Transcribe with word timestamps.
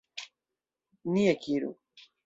Ni 1.11 1.23
ekiru! 1.35 1.71